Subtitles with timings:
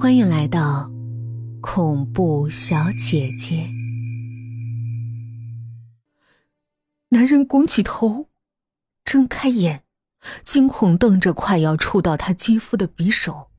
[0.00, 0.90] 欢迎来到
[1.60, 3.70] 恐怖小姐姐。
[7.10, 8.30] 男人拱起头，
[9.04, 9.82] 睁开眼，
[10.42, 13.50] 惊恐瞪着快要触到他肌肤的匕首。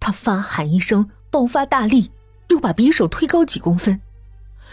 [0.00, 2.10] 他发喊一声，爆发大力，
[2.48, 4.00] 又把匕首推高几公分。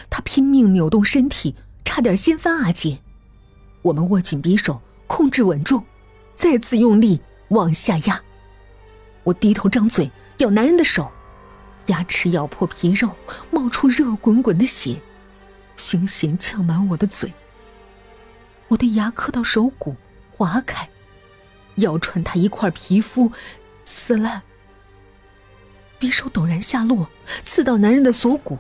[0.10, 1.54] 他拼命扭动身体，
[1.84, 3.00] 差点掀翻阿杰。
[3.84, 5.86] 我们握紧匕首，控制稳重，
[6.34, 8.20] 再次用力往下压。
[9.24, 11.12] 我低头张嘴咬男人的手，
[11.86, 13.16] 牙齿咬破皮肉，
[13.52, 15.02] 冒出热滚滚的血，
[15.78, 17.34] 腥咸呛满我的嘴。
[18.68, 19.96] 我的牙磕到手骨，
[20.36, 20.90] 划开，
[21.76, 23.32] 咬穿他一块皮肤，
[23.84, 24.42] 撕烂。
[26.00, 27.08] 匕首陡然下落，
[27.46, 28.58] 刺到男人的锁骨，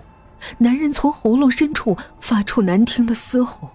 [0.59, 3.71] 男人从喉咙深处发出难听的嘶吼。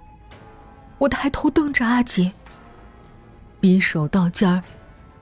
[0.98, 2.32] 我抬头瞪着阿杰，
[3.60, 4.62] 匕首刀尖儿。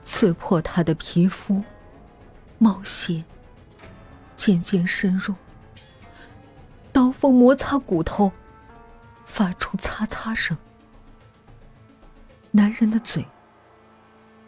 [0.01, 1.61] 刺破他的皮肤，
[2.59, 3.23] 冒血，
[4.35, 5.33] 渐渐深入。
[6.91, 8.31] 刀锋摩擦骨头，
[9.25, 10.57] 发出擦擦声。
[12.51, 13.25] 男人的嘴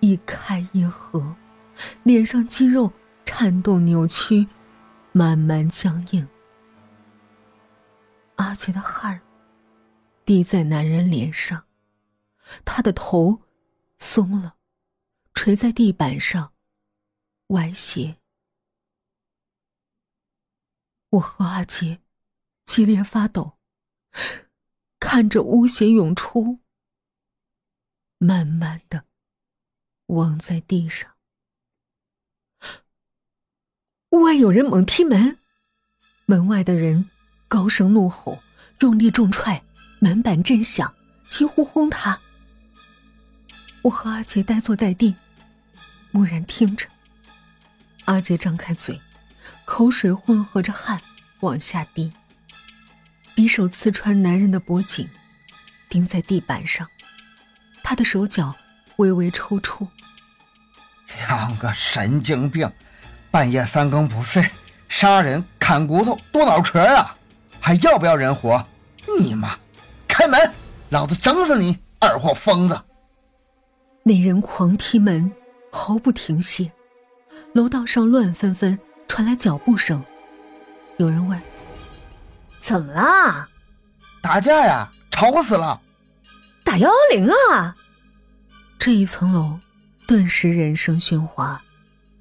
[0.02, 1.36] 一开一合，
[2.03, 2.92] 脸上肌肉
[3.26, 4.48] 颤动扭曲，
[5.14, 6.28] 慢慢僵硬。
[8.36, 9.22] 阿杰的汗
[10.25, 11.64] 滴在男人脸上，
[12.66, 13.40] 他的头
[14.00, 14.56] 松了。
[15.34, 16.52] 垂在地板上，
[17.52, 18.18] 歪斜。
[21.10, 22.02] 我和阿杰
[22.64, 23.58] 激烈发抖，
[25.00, 26.60] 看着污血涌出，
[28.18, 29.06] 慢慢的
[30.08, 31.16] 忘在地上。
[34.12, 35.38] 屋外有人猛踢门，
[36.26, 37.10] 门外的人
[37.50, 38.42] 高声怒吼，
[38.80, 39.62] 用力重踹，
[40.00, 40.94] 门板震响，
[41.30, 42.22] 几乎轰塌。
[43.82, 45.16] 我和阿杰呆坐在地。
[46.14, 46.90] 木然听着，
[48.06, 49.00] 阿杰张开嘴，
[49.66, 51.00] 口水混合着汗
[51.42, 52.12] 往下滴。
[53.36, 55.08] 匕首刺穿男人的脖颈，
[55.90, 56.88] 钉在地板上，
[57.84, 58.53] 他的手脚
[58.98, 59.88] 微微抽搐。
[61.28, 62.70] 两个神经病，
[63.30, 64.46] 半夜三更不睡，
[64.90, 67.16] 杀人砍骨头剁脑壳啊！
[67.59, 68.66] 还要不要人活？
[69.20, 69.58] 你妈！
[70.08, 70.54] 开门，
[70.90, 72.81] 老子整死你，二货疯子！
[74.04, 75.31] 那人狂踢门。
[75.74, 76.70] 毫不停歇，
[77.53, 80.03] 楼道上乱纷纷，传来脚步声。
[80.97, 81.41] 有人问
[82.59, 83.50] ：“怎么啦
[84.22, 85.81] ？”“打架呀，吵死了
[86.63, 87.75] ！”“打幺幺零啊！”
[88.79, 89.59] 这一层楼
[90.07, 91.62] 顿时人声喧哗，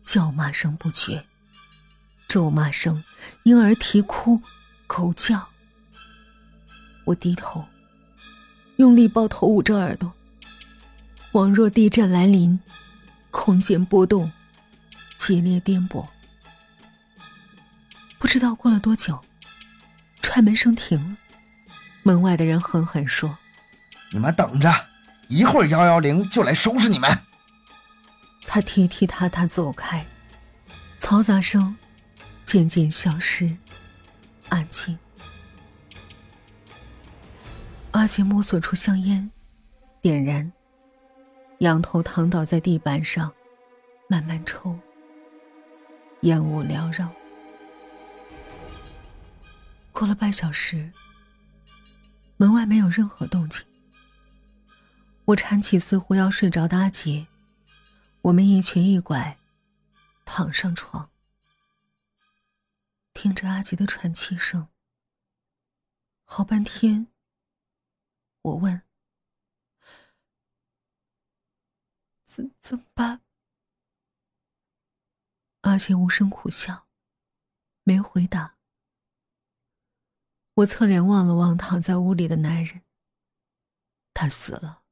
[0.02, 1.24] 叫骂声不绝，
[2.26, 3.02] 咒骂声、
[3.44, 4.42] 婴儿啼哭、
[4.86, 5.46] 狗叫。
[7.04, 7.64] 我低头，
[8.76, 10.12] 用力抱头捂着耳朵，
[11.30, 12.58] 恍若地震来临。
[13.30, 14.30] 空间波动，
[15.30, 16.04] 激烈颠簸。
[18.18, 19.16] 不知道过了多久，
[20.20, 21.16] 踹门声停了。
[22.02, 23.38] 门外的人狠狠说
[24.10, 24.68] ：“你们等着，
[25.28, 27.08] 一会儿幺幺零就来收拾你们。”
[28.44, 30.04] 他踢踢踏踏走开，
[30.98, 31.76] 嘈杂声
[32.44, 33.56] 渐渐消失，
[34.48, 34.98] 安静。
[37.92, 39.30] 阿杰摸索出香烟，
[40.02, 40.50] 点燃。
[41.60, 43.32] 仰头躺倒在地板上，
[44.08, 44.76] 慢慢抽。
[46.22, 47.10] 烟雾缭绕。
[49.92, 50.92] 过了半小时，
[52.36, 53.64] 门外没有任何动静。
[55.24, 57.26] 我搀起似乎要睡着的阿杰，
[58.22, 59.38] 我们一瘸一拐
[60.24, 61.10] 躺上床，
[63.14, 64.68] 听着阿杰的喘气声。
[66.24, 67.08] 好半天，
[68.42, 68.82] 我问。
[72.24, 73.20] 怎怎么办？
[75.62, 76.86] 阿杰无声苦笑，
[77.84, 78.56] 没回答。
[80.54, 82.82] 我侧脸望了望躺在屋里的男人，
[84.14, 84.82] 他死了，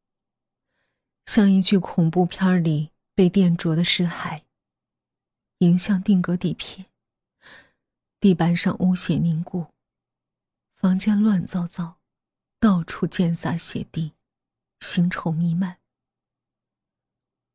[1.25, 4.45] 像一具恐怖片里被电灼的尸骸。
[5.59, 6.87] 影像定格底片，
[8.20, 9.75] 地板上污血凝固，
[10.76, 11.99] 房间乱糟糟，
[12.61, 14.12] 到处溅洒血滴，
[14.79, 15.81] 腥臭弥漫。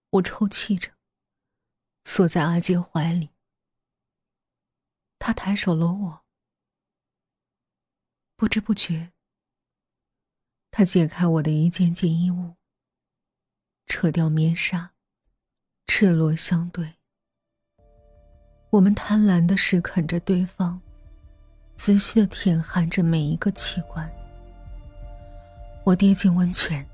[0.10, 0.92] 我抽泣着，
[2.03, 3.29] 缩在阿杰怀里。
[5.19, 6.21] 他抬手搂我，
[8.35, 9.11] 不知不觉，
[10.69, 12.55] 他解开我的一件件衣物，
[13.85, 14.91] 扯掉棉纱，
[15.88, 16.95] 赤裸相对。
[18.69, 20.81] 我们贪婪的试啃着对方，
[21.75, 24.11] 仔细的舔含着每一个器官。
[25.85, 26.85] 我跌进温泉，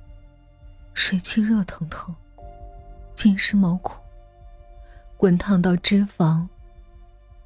[0.94, 2.16] 水汽热腾腾。
[3.16, 4.04] 浸湿毛孔，
[5.20, 6.48] 滚烫到脂肪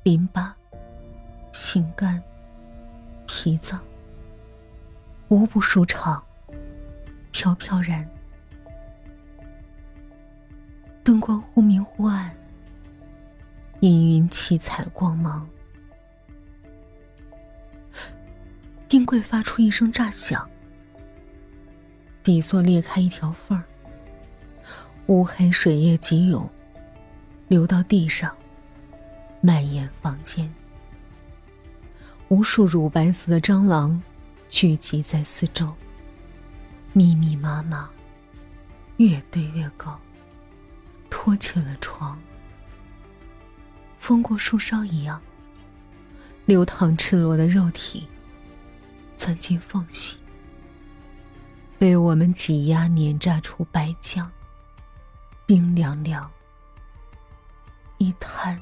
[0.04, 0.56] 淋巴、
[1.52, 2.22] 心肝、
[3.26, 3.82] 脾脏，
[5.28, 6.24] 无不舒畅，
[7.32, 8.08] 飘飘然。
[11.04, 12.32] 灯光忽明忽暗，
[13.82, 15.50] 氤氲七彩光芒。
[18.88, 20.48] 冰柜发出一声炸响，
[22.22, 23.64] 底座裂开一条缝儿，
[25.08, 26.48] 乌黑水液急涌，
[27.54, 28.36] 流到地上，
[29.40, 30.52] 蔓延房间。
[32.30, 34.02] 无数乳白色的蟑螂
[34.50, 35.72] 聚集在四周，
[36.94, 37.88] 密密麻麻，
[38.98, 40.00] 越堆越高，
[41.12, 42.20] 托起了床。
[44.00, 45.22] 风过树梢一样，
[46.48, 48.08] 流淌赤裸的肉体。
[49.16, 50.18] 钻进缝隙，
[51.78, 54.28] 被我们挤压碾榨出白浆，
[55.46, 56.28] 冰凉凉，
[57.98, 58.60] 一滩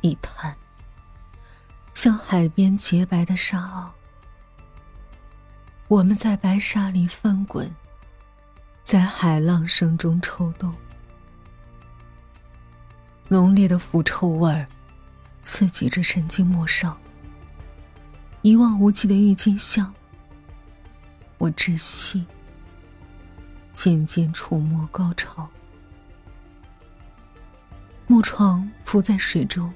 [0.00, 0.56] 一滩，
[1.94, 3.90] 像海边洁白的沙袄。
[5.88, 7.72] 我们在白沙里翻滚，
[8.82, 10.74] 在海浪声中抽动，
[13.28, 14.66] 浓烈的腐臭味儿
[15.42, 16.96] 刺激着神经末梢。
[18.42, 19.92] 一望无际的郁金香，
[21.38, 22.24] 我窒息，
[23.74, 25.48] 渐渐触摸高潮。
[28.26, 29.72] 床浮在水中，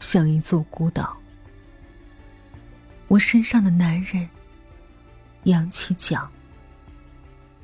[0.00, 1.16] 像一座孤岛。
[3.06, 4.28] 我身上的男人
[5.44, 6.28] 扬起桨，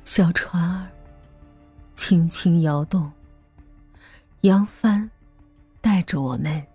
[0.05, 0.87] 小船儿
[1.95, 3.11] 轻轻摇动，
[4.41, 5.11] 扬帆
[5.81, 6.65] 带着我们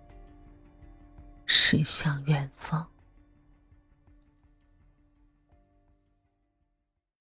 [1.47, 2.87] 驶向远方。